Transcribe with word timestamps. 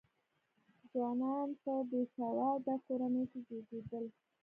ځوانان 0.89 1.49
په 1.63 1.73
بې 1.89 2.01
سواده 2.15 2.75
کورنیو 2.85 3.29
کې 3.31 3.39
زېږېدل. 3.47 4.05